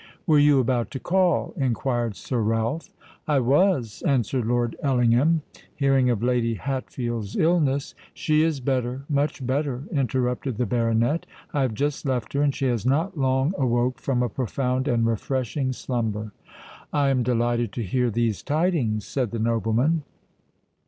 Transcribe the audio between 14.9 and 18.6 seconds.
refreshing slumber." "I am delighted to hear these